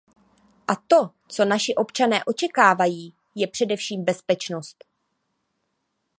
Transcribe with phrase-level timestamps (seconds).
[0.67, 4.85] A to, co naši občané očekávají, je především bezpečnost.